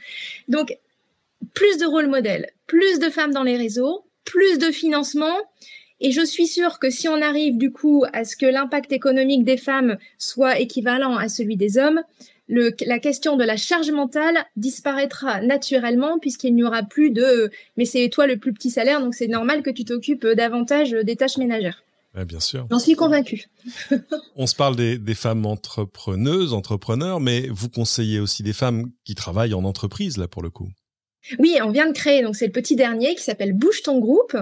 Donc, 0.48 0.78
plus 1.54 1.78
de 1.78 1.86
rôle 1.86 2.08
modèle, 2.08 2.50
plus 2.66 2.98
de 2.98 3.10
femmes 3.10 3.32
dans 3.32 3.42
les 3.42 3.56
réseaux, 3.56 4.04
plus 4.24 4.58
de 4.58 4.70
financement, 4.70 5.36
et 6.04 6.10
je 6.10 6.24
suis 6.26 6.48
sûre 6.48 6.80
que 6.80 6.90
si 6.90 7.06
on 7.06 7.22
arrive 7.22 7.56
du 7.56 7.70
coup 7.70 8.04
à 8.12 8.24
ce 8.24 8.36
que 8.36 8.44
l'impact 8.44 8.90
économique 8.90 9.44
des 9.44 9.56
femmes 9.56 9.96
soit 10.18 10.58
équivalent 10.58 11.16
à 11.16 11.28
celui 11.28 11.56
des 11.56 11.78
hommes, 11.78 12.02
le, 12.48 12.74
la 12.84 12.98
question 12.98 13.36
de 13.36 13.44
la 13.44 13.56
charge 13.56 13.92
mentale 13.92 14.36
disparaîtra 14.56 15.40
naturellement 15.42 16.18
puisqu'il 16.18 16.56
n'y 16.56 16.64
aura 16.64 16.82
plus 16.82 17.10
de 17.10 17.52
mais 17.76 17.84
c'est 17.84 18.08
toi 18.08 18.26
le 18.26 18.36
plus 18.36 18.52
petit 18.52 18.68
salaire 18.68 19.00
donc 19.00 19.14
c'est 19.14 19.28
normal 19.28 19.62
que 19.62 19.70
tu 19.70 19.84
t'occupes 19.84 20.26
davantage 20.26 20.90
des 20.90 21.14
tâches 21.14 21.38
ménagères. 21.38 21.84
bien 22.26 22.40
sûr. 22.40 22.66
J'en 22.68 22.80
suis 22.80 22.96
convaincue. 22.96 23.44
On 24.36 24.48
se 24.48 24.56
parle 24.56 24.74
des, 24.74 24.98
des, 24.98 25.14
femmes 25.14 25.46
entrepreneuses, 25.46 26.52
entrepreneurs, 26.52 27.20
mais 27.20 27.46
vous 27.48 27.68
conseillez 27.68 28.18
aussi 28.18 28.42
des 28.42 28.52
femmes 28.52 28.90
qui 29.04 29.14
travaillent 29.14 29.54
en 29.54 29.64
entreprise, 29.64 30.18
là, 30.18 30.26
pour 30.26 30.42
le 30.42 30.50
coup. 30.50 30.68
Oui, 31.38 31.56
on 31.62 31.70
vient 31.70 31.86
de 31.86 31.92
créer, 31.92 32.22
donc 32.22 32.34
c'est 32.34 32.46
le 32.46 32.52
petit 32.52 32.74
dernier 32.74 33.14
qui 33.14 33.22
s'appelle 33.22 33.52
Bouge 33.52 33.82
ton 33.82 34.00
groupe, 34.00 34.36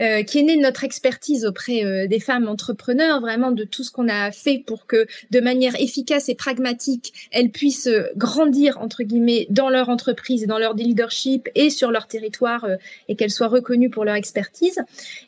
euh, 0.00 0.22
qui 0.22 0.38
est 0.38 0.42
né 0.42 0.56
de 0.56 0.62
notre 0.62 0.84
expertise 0.84 1.46
auprès 1.46 1.84
euh, 1.84 2.06
des 2.06 2.20
femmes 2.20 2.48
entrepreneurs, 2.48 3.20
vraiment 3.22 3.50
de 3.50 3.64
tout 3.64 3.82
ce 3.82 3.90
qu'on 3.90 4.08
a 4.08 4.30
fait 4.30 4.62
pour 4.66 4.86
que 4.86 5.06
de 5.30 5.40
manière 5.40 5.74
efficace 5.80 6.28
et 6.28 6.34
pragmatique, 6.34 7.14
elles 7.32 7.50
puissent 7.50 7.86
euh, 7.86 8.08
grandir, 8.14 8.78
entre 8.78 9.04
guillemets, 9.04 9.46
dans 9.48 9.70
leur 9.70 9.88
entreprise 9.88 10.42
et 10.42 10.46
dans 10.46 10.58
leur 10.58 10.74
leadership 10.74 11.48
et 11.54 11.70
sur 11.70 11.90
leur 11.90 12.06
territoire 12.06 12.66
et 13.08 13.16
qu'elles 13.16 13.30
soient 13.30 13.48
reconnues 13.48 13.90
pour 13.90 14.04
leur 14.04 14.14
expertise. 14.14 14.80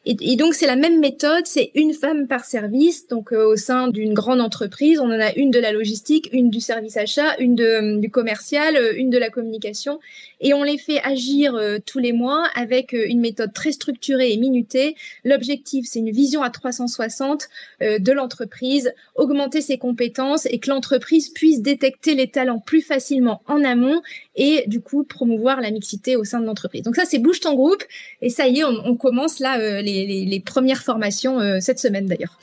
Et, 0.04 0.36
donc 0.36 0.54
c'est 0.54 0.66
la 0.66 0.76
même 0.76 1.00
méthode, 1.00 1.46
c'est 1.46 1.70
une 1.74 1.94
femme 1.94 2.26
par 2.28 2.44
service, 2.44 3.08
donc 3.08 3.32
au 3.32 3.56
sein 3.56 3.88
d'une 3.88 4.14
grande 4.14 4.40
entreprise, 4.40 5.00
on 5.00 5.10
en 5.10 5.20
a 5.20 5.32
une 5.34 5.50
de 5.50 5.58
la 5.58 5.72
logistique, 5.72 6.28
une 6.32 6.50
du 6.50 6.60
service 6.60 6.96
achat, 6.96 7.36
une 7.38 7.54
de, 7.54 7.98
du 7.98 8.10
commercial, 8.10 8.78
une 8.96 9.10
de 9.10 9.18
la 9.18 9.30
communication, 9.30 9.98
et 10.40 10.54
on 10.54 10.62
les 10.62 10.78
fait 10.78 10.89
agir 10.98 11.54
euh, 11.54 11.78
tous 11.84 11.98
les 11.98 12.12
mois 12.12 12.46
avec 12.54 12.94
euh, 12.94 13.06
une 13.08 13.20
méthode 13.20 13.52
très 13.52 13.72
structurée 13.72 14.32
et 14.32 14.36
minutée. 14.36 14.96
L'objectif, 15.24 15.86
c'est 15.88 16.00
une 16.00 16.10
vision 16.10 16.42
à 16.42 16.50
360 16.50 17.48
euh, 17.82 17.98
de 17.98 18.12
l'entreprise, 18.12 18.92
augmenter 19.14 19.60
ses 19.60 19.78
compétences 19.78 20.46
et 20.46 20.58
que 20.58 20.70
l'entreprise 20.70 21.28
puisse 21.28 21.60
détecter 21.60 22.14
les 22.14 22.28
talents 22.28 22.58
plus 22.58 22.82
facilement 22.82 23.42
en 23.46 23.62
amont 23.64 24.02
et 24.36 24.64
du 24.66 24.80
coup 24.80 25.04
promouvoir 25.04 25.60
la 25.60 25.70
mixité 25.70 26.16
au 26.16 26.24
sein 26.24 26.40
de 26.40 26.46
l'entreprise. 26.46 26.82
Donc 26.82 26.96
ça, 26.96 27.04
c'est 27.04 27.18
bouge 27.18 27.40
ton 27.40 27.54
groupe 27.54 27.84
et 28.22 28.30
ça 28.30 28.48
y 28.48 28.60
est, 28.60 28.64
on, 28.64 28.96
commence 28.96 29.38
là 29.38 29.80
les, 29.82 30.26
les, 30.26 30.40
premières 30.40 30.82
formations 30.82 31.60
cette 31.60 31.78
semaine 31.78 32.06
d'ailleurs. 32.06 32.38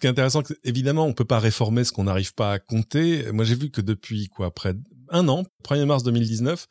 Ce 0.00 0.02
qui 0.02 0.06
est 0.06 0.12
intéressant, 0.12 0.42
évidemment, 0.64 1.04
on 1.04 1.12
peut 1.12 1.26
pas 1.26 1.38
réformer 1.38 1.84
ce 1.84 1.92
qu'on 1.92 2.04
n'arrive 2.04 2.32
pas 2.32 2.54
à 2.54 2.58
compter. 2.58 3.30
Moi, 3.32 3.44
j'ai 3.44 3.54
vu 3.54 3.68
que 3.68 3.82
depuis 3.82 4.28
quoi, 4.28 4.50
près 4.50 4.72
un 5.10 5.28
an, 5.28 5.44
1er 5.62 5.84
mars 5.84 6.04
2019, 6.04 6.66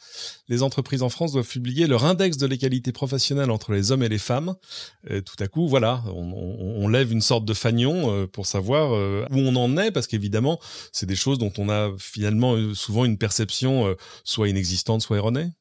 les 0.48 0.64
entreprises 0.64 1.04
en 1.04 1.10
France 1.10 1.34
doivent 1.34 1.48
publier 1.48 1.86
leur 1.86 2.06
index 2.06 2.38
de 2.38 2.48
l'égalité 2.48 2.92
professionnelle 2.92 3.52
entre 3.52 3.72
les 3.72 3.92
hommes 3.92 4.02
et 4.02 4.10
les 4.10 4.18
femmes. 4.18 4.56
tout 5.08 5.36
à 5.44 5.48
coup, 5.48 5.68
voilà, 5.68 6.02
on, 6.08 6.88
lève 6.88 7.12
une 7.12 7.22
sorte 7.22 7.46
de 7.46 7.54
fanion 7.54 8.26
pour 8.34 8.48
savoir 8.48 8.94
où 8.94 9.38
on 9.38 9.56
en 9.56 9.78
est, 9.78 9.92
parce 9.92 10.08
qu'évidemment, 10.08 10.60
c'est 10.92 11.06
des 11.06 11.16
choses 11.16 11.38
dont 11.38 11.54
on 11.60 11.70
a 11.70 11.92
finalement 12.00 12.56
souvent 12.74 13.06
une 13.06 13.20
perception 13.20 13.96
soit 14.24 14.50
inexistante, 14.50 15.04
soit 15.04 15.18
erronée. 15.18 15.52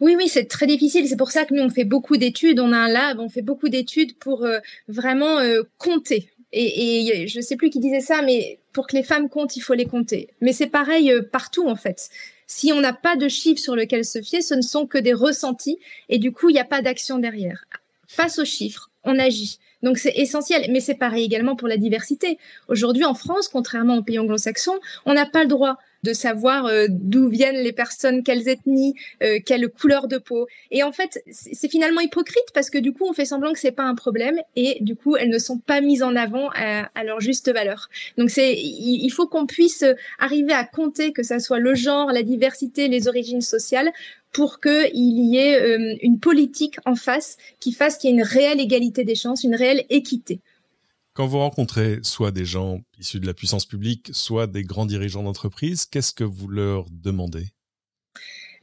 Oui, 0.00 0.16
oui, 0.16 0.28
c'est 0.28 0.46
très 0.46 0.66
difficile. 0.66 1.08
C'est 1.08 1.16
pour 1.16 1.30
ça 1.30 1.44
que 1.44 1.54
nous, 1.54 1.62
on 1.62 1.70
fait 1.70 1.84
beaucoup 1.84 2.16
d'études. 2.16 2.60
On 2.60 2.72
a 2.72 2.76
un 2.76 2.88
lab, 2.88 3.20
on 3.20 3.28
fait 3.28 3.42
beaucoup 3.42 3.68
d'études 3.68 4.18
pour 4.18 4.44
euh, 4.44 4.58
vraiment 4.88 5.38
euh, 5.38 5.62
compter. 5.78 6.30
Et, 6.56 7.26
je 7.26 7.38
ne 7.38 7.42
sais 7.42 7.56
plus 7.56 7.70
qui 7.70 7.80
disait 7.80 8.00
ça, 8.00 8.22
mais 8.22 8.60
pour 8.72 8.86
que 8.86 8.96
les 8.96 9.02
femmes 9.02 9.28
comptent, 9.28 9.56
il 9.56 9.60
faut 9.60 9.74
les 9.74 9.86
compter. 9.86 10.30
Mais 10.40 10.52
c'est 10.52 10.68
pareil 10.68 11.10
euh, 11.10 11.22
partout, 11.22 11.68
en 11.68 11.74
fait. 11.74 12.10
Si 12.46 12.72
on 12.72 12.80
n'a 12.80 12.92
pas 12.92 13.16
de 13.16 13.28
chiffres 13.28 13.60
sur 13.60 13.74
lesquels 13.74 14.04
se 14.04 14.22
fier, 14.22 14.40
ce 14.42 14.54
ne 14.54 14.62
sont 14.62 14.86
que 14.86 14.98
des 14.98 15.12
ressentis. 15.12 15.78
Et 16.08 16.18
du 16.18 16.30
coup, 16.30 16.50
il 16.50 16.52
n'y 16.52 16.60
a 16.60 16.64
pas 16.64 16.82
d'action 16.82 17.18
derrière. 17.18 17.64
Face 18.06 18.38
aux 18.38 18.44
chiffres, 18.44 18.90
on 19.02 19.18
agit. 19.18 19.58
Donc 19.82 19.98
c'est 19.98 20.14
essentiel, 20.16 20.66
mais 20.70 20.80
c'est 20.80 20.94
pareil 20.94 21.24
également 21.24 21.56
pour 21.56 21.68
la 21.68 21.76
diversité. 21.76 22.38
Aujourd'hui 22.68 23.04
en 23.04 23.14
France, 23.14 23.48
contrairement 23.48 23.98
aux 23.98 24.02
pays 24.02 24.18
anglo-saxons, 24.18 24.78
on 25.04 25.12
n'a 25.12 25.26
pas 25.26 25.42
le 25.42 25.48
droit 25.48 25.76
de 26.04 26.12
savoir 26.12 26.66
euh, 26.66 26.86
d'où 26.90 27.28
viennent 27.28 27.56
les 27.56 27.72
personnes, 27.72 28.22
quelles 28.22 28.46
ethnies, 28.48 28.94
euh, 29.22 29.38
quelle 29.44 29.68
couleur 29.68 30.06
de 30.06 30.18
peau. 30.18 30.46
Et 30.70 30.82
en 30.82 30.92
fait, 30.92 31.22
c'est 31.30 31.70
finalement 31.70 32.02
hypocrite 32.02 32.44
parce 32.52 32.68
que 32.68 32.78
du 32.78 32.92
coup, 32.92 33.06
on 33.08 33.14
fait 33.14 33.24
semblant 33.24 33.52
que 33.52 33.58
c'est 33.58 33.72
pas 33.72 33.84
un 33.84 33.94
problème 33.94 34.38
et 34.54 34.78
du 34.82 34.96
coup, 34.96 35.16
elles 35.16 35.30
ne 35.30 35.38
sont 35.38 35.58
pas 35.58 35.80
mises 35.80 36.02
en 36.02 36.14
avant 36.14 36.50
à, 36.54 37.04
leur 37.04 37.20
juste 37.20 37.50
valeur. 37.50 37.88
Donc 38.18 38.30
c'est, 38.30 38.54
il, 38.54 39.10
faut 39.10 39.26
qu'on 39.26 39.46
puisse 39.46 39.84
arriver 40.18 40.52
à 40.52 40.64
compter 40.64 41.12
que 41.12 41.22
ça 41.22 41.38
soit 41.38 41.58
le 41.58 41.74
genre, 41.74 42.12
la 42.12 42.22
diversité, 42.22 42.88
les 42.88 43.08
origines 43.08 43.40
sociales 43.40 43.90
pour 44.34 44.60
qu'il 44.60 44.90
y 44.92 45.38
ait 45.38 45.62
euh, 45.62 45.96
une 46.02 46.18
politique 46.18 46.76
en 46.84 46.96
face 46.96 47.38
qui 47.60 47.72
fasse 47.72 47.96
qu'il 47.96 48.10
y 48.10 48.12
ait 48.12 48.16
une 48.16 48.22
réelle 48.22 48.60
égalité 48.60 49.04
des 49.04 49.14
chances, 49.14 49.44
une 49.44 49.54
réelle 49.54 49.84
équité. 49.88 50.40
Quand 51.14 51.28
vous 51.28 51.38
rencontrez 51.38 52.00
soit 52.02 52.32
des 52.32 52.44
gens 52.44 52.80
issus 52.98 53.20
de 53.20 53.26
la 53.26 53.34
puissance 53.34 53.66
publique, 53.66 54.10
soit 54.12 54.48
des 54.48 54.64
grands 54.64 54.84
dirigeants 54.84 55.22
d'entreprise, 55.22 55.86
qu'est-ce 55.86 56.12
que 56.12 56.24
vous 56.24 56.48
leur 56.48 56.86
demandez? 56.90 57.46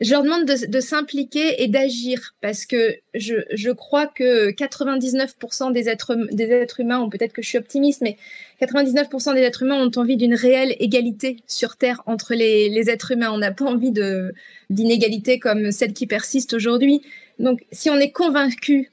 Je 0.02 0.12
leur 0.12 0.24
demande 0.24 0.46
de, 0.46 0.80
s'impliquer 0.80 1.64
et 1.64 1.68
d'agir 1.68 2.36
parce 2.42 2.66
que 2.66 2.98
je, 3.14 3.36
je 3.54 3.70
crois 3.70 4.08
que 4.08 4.50
99% 4.52 5.72
des 5.72 5.88
êtres, 5.88 6.18
des 6.32 6.50
êtres 6.50 6.82
humains, 6.82 7.00
ou 7.02 7.10
peut-être 7.10 7.32
que 7.32 7.42
je 7.42 7.48
suis 7.48 7.58
optimiste, 7.58 8.02
mais 8.02 8.18
99% 8.62 9.34
des 9.36 9.42
êtres 9.42 9.62
humains 9.62 9.82
ont 9.82 9.92
envie 9.96 10.18
d'une 10.18 10.34
réelle 10.34 10.76
égalité 10.80 11.38
sur 11.48 11.78
Terre 11.78 12.02
entre 12.06 12.34
les, 12.34 12.90
êtres 12.90 13.12
humains. 13.12 13.32
On 13.32 13.38
n'a 13.38 13.52
pas 13.52 13.66
envie 13.66 13.94
d'inégalité 14.70 15.40
comme 15.40 15.72
celle 15.72 15.94
qui 15.94 16.08
persiste 16.08 16.54
aujourd'hui. 16.54 17.02
Donc, 17.40 17.64
si 17.72 17.90
on 17.90 17.98
est 17.98 18.12
convaincu 18.12 18.92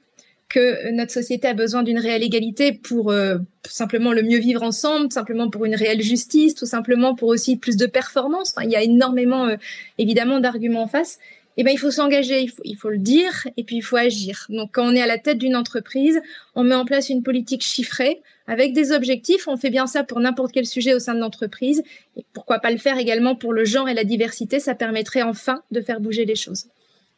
que 0.49 0.91
notre 0.91 1.11
société 1.11 1.47
a 1.47 1.53
besoin 1.53 1.83
d'une 1.83 1.99
réelle 1.99 2.23
égalité 2.23 2.73
pour 2.73 3.11
euh, 3.11 3.37
simplement 3.67 4.11
le 4.11 4.23
mieux 4.23 4.39
vivre 4.39 4.63
ensemble, 4.63 5.11
simplement 5.11 5.49
pour 5.49 5.65
une 5.65 5.75
réelle 5.75 6.01
justice, 6.01 6.55
tout 6.55 6.65
simplement 6.65 7.13
pour 7.13 7.29
aussi 7.29 7.55
plus 7.55 7.77
de 7.77 7.85
performance. 7.85 8.55
Il 8.63 8.71
y 8.71 8.75
a 8.75 8.81
énormément, 8.81 9.45
euh, 9.45 9.55
évidemment, 9.99 10.39
d'arguments 10.39 10.83
en 10.83 10.87
face. 10.87 11.19
Eh 11.57 11.63
ben, 11.63 11.71
il 11.71 11.77
faut 11.77 11.91
s'engager, 11.91 12.41
il 12.41 12.49
faut, 12.49 12.61
il 12.63 12.75
faut 12.75 12.89
le 12.89 12.97
dire, 12.97 13.47
et 13.57 13.63
puis 13.63 13.77
il 13.77 13.81
faut 13.81 13.97
agir. 13.97 14.45
Donc, 14.49 14.71
quand 14.73 14.87
on 14.87 14.95
est 14.95 15.01
à 15.01 15.07
la 15.07 15.17
tête 15.17 15.37
d'une 15.37 15.55
entreprise, 15.55 16.19
on 16.55 16.63
met 16.63 16.75
en 16.75 16.85
place 16.85 17.09
une 17.09 17.21
politique 17.21 17.63
chiffrée 17.63 18.21
avec 18.47 18.73
des 18.73 18.91
objectifs. 18.91 19.47
On 19.47 19.57
fait 19.57 19.69
bien 19.69 19.85
ça 19.85 20.03
pour 20.03 20.19
n'importe 20.19 20.51
quel 20.51 20.65
sujet 20.65 20.93
au 20.93 20.99
sein 20.99 21.13
de 21.13 21.19
l'entreprise. 21.19 21.83
Et 22.17 22.25
pourquoi 22.33 22.59
pas 22.59 22.71
le 22.71 22.77
faire 22.77 22.97
également 22.97 23.35
pour 23.35 23.53
le 23.53 23.65
genre 23.65 23.89
et 23.89 23.93
la 23.93 24.05
diversité 24.05 24.59
Ça 24.59 24.73
permettrait 24.73 25.21
enfin 25.21 25.61
de 25.69 25.81
faire 25.81 25.99
bouger 25.99 26.25
les 26.25 26.35
choses. 26.35 26.65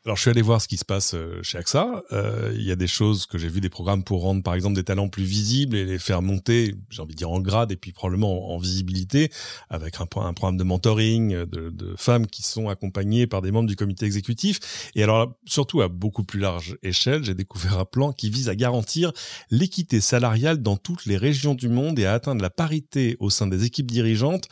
Alors, 0.03 0.17
je 0.17 0.21
suis 0.21 0.31
allé 0.31 0.41
voir 0.41 0.59
ce 0.59 0.67
qui 0.67 0.77
se 0.77 0.85
passe 0.85 1.13
euh, 1.13 1.43
chez 1.43 1.59
AXA. 1.59 2.03
Euh, 2.11 2.51
il 2.55 2.63
y 2.63 2.71
a 2.71 2.75
des 2.75 2.87
choses 2.87 3.27
que 3.27 3.37
j'ai 3.37 3.47
vu, 3.47 3.61
des 3.61 3.69
programmes 3.69 4.03
pour 4.03 4.23
rendre, 4.23 4.41
par 4.41 4.55
exemple, 4.55 4.73
des 4.73 4.83
talents 4.83 5.09
plus 5.09 5.23
visibles 5.23 5.77
et 5.77 5.85
les 5.85 5.99
faire 5.99 6.23
monter, 6.23 6.73
j'ai 6.89 7.03
envie 7.03 7.13
de 7.13 7.19
dire, 7.19 7.29
en 7.29 7.39
grade 7.39 7.71
et 7.71 7.75
puis 7.75 7.91
probablement 7.91 8.51
en, 8.51 8.57
visibilité, 8.57 9.31
avec 9.69 10.01
un, 10.01 10.07
programme 10.07 10.57
de 10.57 10.63
mentoring 10.63 11.45
de, 11.45 11.69
de, 11.69 11.93
femmes 11.97 12.25
qui 12.25 12.41
sont 12.41 12.67
accompagnées 12.67 13.27
par 13.27 13.43
des 13.43 13.51
membres 13.51 13.69
du 13.69 13.75
comité 13.75 14.07
exécutif. 14.07 14.89
Et 14.95 15.03
alors, 15.03 15.35
surtout 15.45 15.83
à 15.83 15.87
beaucoup 15.87 16.23
plus 16.23 16.39
large 16.39 16.79
échelle, 16.81 17.23
j'ai 17.23 17.35
découvert 17.35 17.77
un 17.77 17.85
plan 17.85 18.11
qui 18.11 18.31
vise 18.31 18.49
à 18.49 18.55
garantir 18.55 19.11
l'équité 19.51 20.01
salariale 20.01 20.63
dans 20.63 20.77
toutes 20.77 21.05
les 21.05 21.17
régions 21.17 21.53
du 21.53 21.69
monde 21.69 21.99
et 21.99 22.07
à 22.07 22.13
atteindre 22.13 22.41
la 22.41 22.49
parité 22.49 23.17
au 23.19 23.29
sein 23.29 23.45
des 23.45 23.65
équipes 23.65 23.91
dirigeantes 23.91 24.47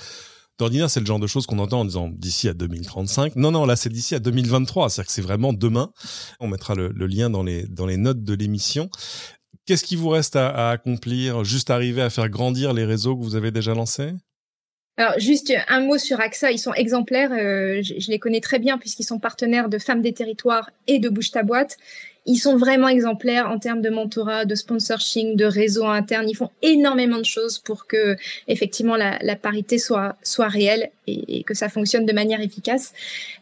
D'ordinaire, 0.59 0.89
c'est 0.89 0.99
le 0.99 1.05
genre 1.05 1.19
de 1.19 1.27
choses 1.27 1.45
qu'on 1.45 1.57
entend 1.57 1.79
en 1.79 1.85
disant 1.85 2.09
d'ici 2.09 2.49
à 2.49 2.53
2035. 2.53 3.37
Non, 3.37 3.49
non, 3.49 3.65
là, 3.65 3.77
c'est 3.77 3.89
d'ici 3.89 4.13
à 4.13 4.19
2023. 4.19 4.89
C'est-à-dire 4.89 5.07
que 5.07 5.13
c'est 5.13 5.21
vraiment 5.21 5.53
demain. 5.53 5.93
On 6.41 6.49
mettra 6.49 6.75
le, 6.75 6.89
lien 7.07 7.29
dans 7.29 7.43
les, 7.43 7.65
notes 7.97 8.25
de 8.25 8.33
l'émission. 8.33 8.89
Qu'est-ce 9.65 9.85
qui 9.85 9.95
vous 9.95 10.09
reste 10.09 10.35
à, 10.35 10.69
accomplir? 10.69 11.45
Juste 11.45 11.69
arriver 11.69 12.01
à 12.01 12.09
faire 12.09 12.27
grandir 12.27 12.73
les 12.73 12.83
réseaux 12.83 13.15
que 13.15 13.23
vous 13.23 13.35
avez 13.35 13.51
déjà 13.51 13.73
lancés? 13.73 14.11
Alors, 14.97 15.17
juste 15.17 15.53
un 15.69 15.79
mot 15.79 15.97
sur 15.97 16.19
AXA, 16.19 16.51
ils 16.51 16.59
sont 16.59 16.73
exemplaires. 16.73 17.31
Euh, 17.31 17.81
je, 17.81 17.93
je, 17.97 18.11
les 18.11 18.19
connais 18.19 18.41
très 18.41 18.59
bien 18.59 18.77
puisqu'ils 18.77 19.05
sont 19.05 19.17
partenaires 19.17 19.69
de 19.69 19.77
Femmes 19.77 20.01
des 20.01 20.11
Territoires 20.11 20.71
et 20.87 20.99
de 20.99 21.07
Bouge 21.07 21.31
ta 21.31 21.41
boîte 21.41 21.77
ils 22.29 22.37
sont 22.37 22.57
vraiment 22.57 22.87
exemplaires 22.87 23.49
en 23.49 23.57
termes 23.57 23.81
de 23.81 23.89
mentorat, 23.89 24.45
de 24.45 24.53
sponsorship, 24.53 25.35
de 25.35 25.45
réseau 25.45 25.85
interne. 25.85 26.29
Ils 26.29 26.35
font 26.35 26.51
énormément 26.61 27.17
de 27.17 27.25
choses 27.25 27.57
pour 27.57 27.87
que 27.87 28.15
effectivement 28.47 28.95
la, 28.95 29.35
parité 29.35 29.79
soit 29.79 30.15
réelle 30.47 30.91
et, 31.07 31.43
que 31.43 31.55
ça 31.55 31.69
fonctionne 31.69 32.05
de 32.05 32.13
manière 32.13 32.39
efficace. 32.39 32.93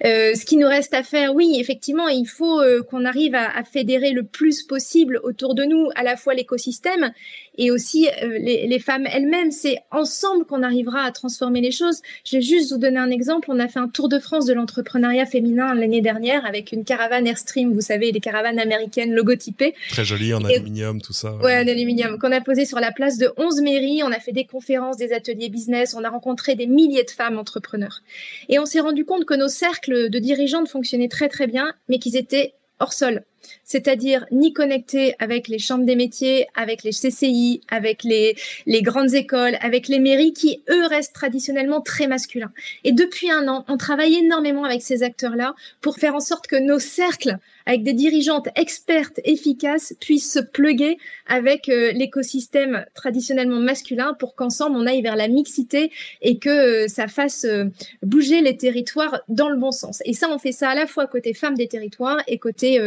Euh, 0.05 0.33
ce 0.35 0.45
qui 0.45 0.55
nous 0.55 0.67
reste 0.67 0.93
à 0.93 1.03
faire, 1.03 1.35
oui, 1.35 1.57
effectivement, 1.59 2.07
il 2.07 2.25
faut 2.25 2.61
euh, 2.61 2.81
qu'on 2.81 3.03
arrive 3.03 3.35
à, 3.35 3.63
fédérer 3.65 4.11
le 4.11 4.23
plus 4.23 4.63
possible 4.63 5.19
autour 5.23 5.53
de 5.53 5.65
nous 5.65 5.89
à 5.95 6.03
la 6.03 6.15
fois 6.15 6.33
l'écosystème 6.33 7.11
et 7.57 7.71
aussi 7.71 8.07
euh, 8.07 8.37
les, 8.39 8.67
les, 8.67 8.79
femmes 8.79 9.05
elles-mêmes. 9.11 9.51
C'est 9.51 9.79
ensemble 9.91 10.45
qu'on 10.45 10.63
arrivera 10.63 11.01
à 11.01 11.11
transformer 11.11 11.59
les 11.59 11.71
choses. 11.71 12.01
Je 12.23 12.37
vais 12.37 12.41
juste 12.41 12.71
vous 12.71 12.77
donner 12.77 12.99
un 12.99 13.09
exemple. 13.09 13.49
On 13.51 13.59
a 13.59 13.67
fait 13.67 13.79
un 13.79 13.89
tour 13.89 14.07
de 14.07 14.19
France 14.19 14.45
de 14.45 14.53
l'entrepreneuriat 14.53 15.25
féminin 15.25 15.73
l'année 15.73 16.01
dernière 16.01 16.45
avec 16.45 16.71
une 16.71 16.85
caravane 16.85 17.27
Airstream, 17.27 17.73
vous 17.73 17.81
savez, 17.81 18.11
les 18.11 18.19
caravanes 18.21 18.59
américaines 18.59 18.76
logotypées. 19.07 19.73
Très 19.89 20.05
jolie, 20.05 20.33
en 20.33 20.43
aluminium, 20.43 21.01
tout 21.01 21.13
ça. 21.13 21.35
Ouais. 21.35 21.57
en 21.57 21.67
aluminium, 21.67 22.17
qu'on 22.19 22.31
a 22.31 22.41
posé 22.41 22.65
sur 22.65 22.79
la 22.79 22.91
place 22.91 23.17
de 23.17 23.31
11 23.37 23.61
mairies. 23.61 24.01
On 24.03 24.11
a 24.11 24.19
fait 24.19 24.31
des 24.31 24.45
conférences, 24.45 24.97
des 24.97 25.13
ateliers 25.13 25.49
business. 25.49 25.95
On 25.97 26.03
a 26.03 26.09
rencontré 26.09 26.55
des 26.55 26.67
milliers 26.67 27.03
de 27.03 27.11
femmes 27.11 27.37
entrepreneurs. 27.37 28.01
Et 28.49 28.59
on 28.59 28.65
s'est 28.65 28.79
rendu 28.79 29.05
compte 29.05 29.25
que 29.25 29.33
nos 29.33 29.47
cercles 29.47 30.09
de 30.09 30.19
dirigeantes 30.19 30.67
fonctionnaient 30.67 31.09
très 31.09 31.29
très 31.29 31.47
bien, 31.47 31.73
mais 31.89 31.99
qu'ils 31.99 32.15
étaient 32.15 32.53
hors 32.79 32.93
sol 32.93 33.23
c'est-à-dire 33.63 34.25
ni 34.31 34.53
connecté 34.53 35.15
avec 35.19 35.47
les 35.47 35.59
chambres 35.59 35.85
des 35.85 35.95
métiers, 35.95 36.47
avec 36.55 36.83
les 36.83 36.91
CCI, 36.91 37.61
avec 37.69 38.03
les, 38.03 38.35
grandes 38.81 39.13
écoles, 39.13 39.57
avec 39.61 39.87
les 39.87 39.99
mairies 39.99 40.33
qui, 40.33 40.63
eux, 40.69 40.85
restent 40.87 41.13
traditionnellement 41.13 41.81
très 41.81 42.07
masculins. 42.07 42.51
Et 42.83 42.91
depuis 42.91 43.29
un 43.29 43.47
an, 43.47 43.65
on 43.67 43.77
travaille 43.77 44.15
énormément 44.15 44.63
avec 44.63 44.81
ces 44.81 45.03
acteurs-là 45.03 45.55
pour 45.81 45.97
faire 45.97 46.15
en 46.15 46.19
sorte 46.19 46.47
que 46.47 46.55
nos 46.55 46.79
cercles, 46.79 47.37
avec 47.65 47.83
des 47.83 47.93
dirigeantes 47.93 48.47
expertes, 48.55 49.19
efficaces, 49.25 49.93
puissent 49.99 50.31
se 50.31 50.39
pluguer 50.39 50.97
avec 51.27 51.69
euh, 51.69 51.91
l'écosystème 51.91 52.85
traditionnellement 52.93 53.59
masculin 53.59 54.15
pour 54.17 54.35
qu'ensemble, 54.35 54.77
on 54.77 54.85
aille 54.85 55.01
vers 55.01 55.15
la 55.15 55.27
mixité 55.27 55.91
et 56.21 56.39
que 56.39 56.49
euh, 56.49 56.87
ça 56.87 57.07
fasse 57.07 57.45
euh, 57.45 57.65
bouger 58.03 58.41
les 58.41 58.55
territoires 58.55 59.21
dans 59.27 59.49
le 59.49 59.57
bon 59.57 59.71
sens. 59.71 60.01
Et 60.05 60.13
ça, 60.13 60.29
on 60.29 60.37
fait 60.37 60.51
ça 60.51 60.69
à 60.69 60.75
la 60.75 60.87
fois 60.87 61.07
côté 61.07 61.33
femmes 61.33 61.55
des 61.55 61.67
territoires 61.67 62.21
et 62.27 62.37
côté 62.37 62.79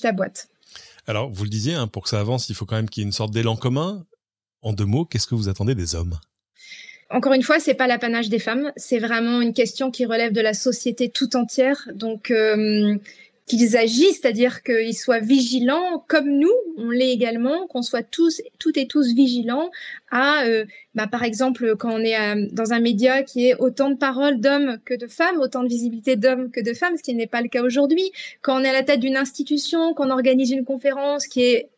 ta 0.00 0.12
boîte. 0.12 0.48
Alors, 1.06 1.30
vous 1.30 1.44
le 1.44 1.50
disiez, 1.50 1.74
hein, 1.74 1.86
pour 1.86 2.02
que 2.02 2.08
ça 2.10 2.20
avance, 2.20 2.48
il 2.50 2.54
faut 2.54 2.66
quand 2.66 2.76
même 2.76 2.88
qu'il 2.88 3.02
y 3.02 3.04
ait 3.04 3.08
une 3.08 3.12
sorte 3.12 3.32
d'élan 3.32 3.56
commun. 3.56 4.04
En 4.60 4.72
deux 4.72 4.84
mots, 4.84 5.04
qu'est-ce 5.04 5.26
que 5.26 5.34
vous 5.34 5.48
attendez 5.48 5.74
des 5.74 5.94
hommes? 5.94 6.18
Encore 7.10 7.32
une 7.32 7.42
fois, 7.42 7.58
c'est 7.58 7.74
pas 7.74 7.86
l'apanage 7.86 8.28
des 8.28 8.38
femmes, 8.38 8.70
c'est 8.76 8.98
vraiment 8.98 9.40
une 9.40 9.54
question 9.54 9.90
qui 9.90 10.04
relève 10.04 10.32
de 10.32 10.42
la 10.42 10.52
société 10.52 11.08
tout 11.08 11.36
entière. 11.36 11.88
Donc, 11.94 12.30
euh, 12.30 12.98
qu'ils 13.48 13.76
agissent, 13.76 14.20
c'est-à-dire 14.20 14.62
qu'ils 14.62 14.96
soient 14.96 15.18
vigilants 15.18 16.04
comme 16.06 16.28
nous, 16.28 16.52
on 16.76 16.90
l'est 16.90 17.10
également, 17.10 17.66
qu'on 17.66 17.82
soit 17.82 18.02
tous, 18.02 18.40
toutes 18.58 18.76
et 18.76 18.86
tous 18.86 19.14
vigilants 19.14 19.70
à, 20.10 20.44
euh, 20.44 20.64
bah, 20.94 21.08
par 21.08 21.24
exemple, 21.24 21.74
quand 21.76 21.92
on 21.92 22.00
est 22.00 22.18
euh, 22.18 22.46
dans 22.52 22.72
un 22.72 22.80
média 22.80 23.22
qui 23.22 23.48
est 23.48 23.56
autant 23.56 23.90
de 23.90 23.96
paroles 23.96 24.40
d'hommes 24.40 24.78
que 24.84 24.94
de 24.94 25.06
femmes, 25.06 25.40
autant 25.40 25.64
de 25.64 25.68
visibilité 25.68 26.16
d'hommes 26.16 26.50
que 26.50 26.60
de 26.60 26.72
femmes, 26.72 26.96
ce 26.96 27.02
qui 27.02 27.14
n'est 27.14 27.26
pas 27.26 27.42
le 27.42 27.48
cas 27.48 27.62
aujourd'hui, 27.62 28.12
quand 28.42 28.60
on 28.60 28.64
est 28.64 28.68
à 28.68 28.72
la 28.72 28.84
tête 28.84 29.00
d'une 29.00 29.16
institution, 29.16 29.94
qu'on 29.94 30.10
organise 30.10 30.50
une 30.50 30.64
conférence 30.64 31.26
qui 31.26 31.42
est 31.42 31.68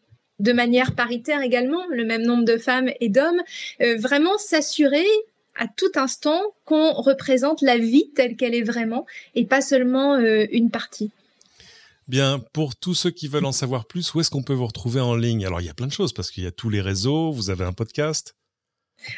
de 0.40 0.52
manière 0.52 0.94
paritaire 0.94 1.42
également, 1.42 1.86
le 1.90 2.04
même 2.04 2.22
nombre 2.22 2.44
de 2.44 2.56
femmes 2.56 2.90
et 3.00 3.08
d'hommes, 3.08 3.42
euh, 3.80 3.96
vraiment 3.96 4.36
s'assurer 4.38 5.06
à 5.56 5.66
tout 5.68 5.92
instant 5.96 6.40
qu'on 6.64 6.92
représente 6.92 7.62
la 7.62 7.76
vie 7.78 8.10
telle 8.14 8.36
qu'elle 8.36 8.54
est 8.54 8.62
vraiment 8.62 9.06
et 9.34 9.44
pas 9.44 9.60
seulement 9.60 10.16
une 10.18 10.70
partie. 10.70 11.10
Bien, 12.10 12.42
pour 12.52 12.74
tous 12.74 12.94
ceux 12.94 13.12
qui 13.12 13.28
veulent 13.28 13.44
en 13.44 13.52
savoir 13.52 13.86
plus, 13.86 14.12
où 14.12 14.20
est-ce 14.20 14.30
qu'on 14.30 14.42
peut 14.42 14.52
vous 14.52 14.66
retrouver 14.66 15.00
en 15.00 15.14
ligne? 15.14 15.46
Alors, 15.46 15.60
il 15.60 15.68
y 15.68 15.70
a 15.70 15.74
plein 15.74 15.86
de 15.86 15.92
choses 15.92 16.12
parce 16.12 16.32
qu'il 16.32 16.42
y 16.42 16.46
a 16.48 16.50
tous 16.50 16.68
les 16.68 16.80
réseaux, 16.80 17.30
vous 17.30 17.50
avez 17.50 17.62
un 17.64 17.72
podcast. 17.72 18.34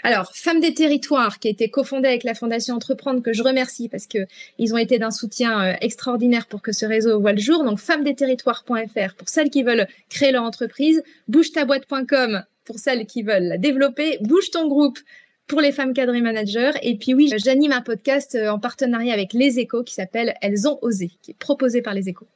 alors, 0.02 0.30
Femmes 0.34 0.60
des 0.60 0.74
Territoires, 0.74 1.38
qui 1.38 1.48
a 1.48 1.50
été 1.50 1.70
cofondée 1.70 2.08
avec 2.08 2.22
la 2.22 2.34
Fondation 2.34 2.74
Entreprendre, 2.74 3.22
que 3.22 3.32
je 3.32 3.42
remercie 3.42 3.88
parce 3.88 4.06
que 4.06 4.26
ils 4.58 4.74
ont 4.74 4.76
été 4.76 4.98
d'un 4.98 5.10
soutien 5.10 5.64
euh, 5.64 5.74
extraordinaire 5.80 6.44
pour 6.46 6.60
que 6.60 6.72
ce 6.72 6.84
réseau 6.84 7.18
voit 7.18 7.32
le 7.32 7.40
jour. 7.40 7.64
Donc, 7.64 7.78
femmesdesterritoires.fr 7.78 9.14
pour 9.16 9.28
celles 9.30 9.48
qui 9.48 9.62
veulent 9.62 9.88
créer 10.10 10.30
leur 10.30 10.42
entreprise, 10.42 11.02
bougetaboîte.com 11.28 12.44
pour 12.66 12.78
celles 12.78 13.06
qui 13.06 13.22
veulent 13.22 13.44
la 13.44 13.56
développer, 13.56 14.18
bouge 14.20 14.50
ton 14.50 14.68
groupe 14.68 14.98
pour 15.46 15.62
les 15.62 15.72
femmes 15.72 15.94
cadres 15.94 16.14
et 16.14 16.20
managers. 16.20 16.72
Et 16.82 16.98
puis 16.98 17.14
oui, 17.14 17.32
j'anime 17.42 17.72
un 17.72 17.80
podcast 17.80 18.34
euh, 18.34 18.50
en 18.50 18.58
partenariat 18.58 19.14
avec 19.14 19.32
Les 19.32 19.60
Échos 19.60 19.82
qui 19.82 19.94
s'appelle 19.94 20.34
Elles 20.42 20.68
ont 20.68 20.78
osé, 20.82 21.10
qui 21.22 21.30
est 21.30 21.38
proposé 21.38 21.80
par 21.80 21.94
Les 21.94 22.10
Échos. 22.10 22.26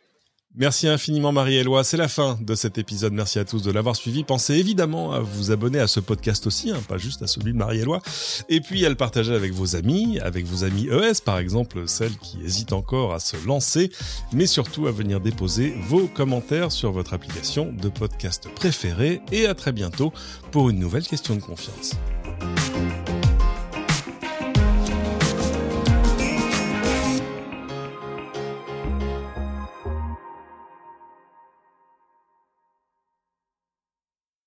Merci 0.59 0.89
infiniment 0.89 1.33
Marie-Éloi. 1.33 1.85
C'est 1.85 1.99
la 1.99 2.09
fin 2.09 2.39
de 2.41 2.55
cet 2.55 2.79
épisode. 2.79 3.13
Merci 3.13 3.39
à 3.39 3.45
tous 3.45 3.63
de 3.63 3.71
l'avoir 3.71 3.95
suivi. 3.95 4.25
Pensez 4.25 4.55
évidemment 4.55 5.13
à 5.13 5.21
vous 5.21 5.51
abonner 5.51 5.79
à 5.81 5.87
ce 5.87 6.01
podcast 6.01 6.47
aussi, 6.47 6.71
hein, 6.71 6.81
pas 6.89 6.97
juste 6.97 7.21
à 7.21 7.27
celui 7.27 7.53
de 7.53 7.59
Marie-Éloi. 7.59 8.01
Et 8.49 8.63
puis 8.63 8.87
à 8.87 8.89
le 8.89 8.95
partager 8.95 9.35
avec 9.35 9.53
vos 9.53 9.77
amis, 9.77 10.19
avec 10.21 10.47
vos 10.47 10.65
amis 10.65 10.89
ES 10.89 11.21
par 11.23 11.39
exemple, 11.39 11.87
celles 11.87 12.17
qui 12.17 12.39
hésitent 12.43 12.73
encore 12.73 13.13
à 13.13 13.21
se 13.21 13.37
lancer, 13.47 13.91
mais 14.33 14.47
surtout 14.47 14.87
à 14.87 14.93
venir 14.93 15.21
déposer 15.21 15.75
vos 15.89 16.07
commentaires 16.07 16.73
sur 16.73 16.91
votre 16.91 17.13
application 17.13 17.71
de 17.71 17.91
podcast 17.91 18.49
préférée. 18.55 19.21
Et 19.33 19.47
à 19.47 19.55
très 19.55 19.73
bientôt 19.73 20.11
pour 20.53 20.71
une 20.71 20.79
nouvelle 20.79 21.07
question 21.07 21.37
de 21.37 21.43
confiance. 21.43 21.97